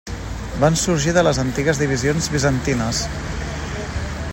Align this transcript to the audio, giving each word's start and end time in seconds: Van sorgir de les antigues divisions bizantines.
Van 0.63 0.77
sorgir 0.83 1.13
de 1.17 1.23
les 1.27 1.41
antigues 1.43 1.83
divisions 1.83 2.31
bizantines. 2.37 3.03